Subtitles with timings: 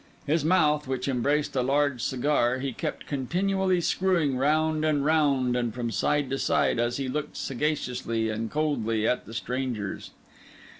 [0.25, 5.71] His mouth, which embraced a large cigar, he kept continually screwing round and round and
[5.75, 10.09] from side to side, as he looked sagaciously and coldly at the strangers.